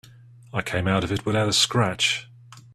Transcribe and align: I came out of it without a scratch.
I 0.51 0.63
came 0.63 0.87
out 0.87 1.03
of 1.03 1.11
it 1.11 1.27
without 1.27 1.47
a 1.47 1.53
scratch. 1.53 2.27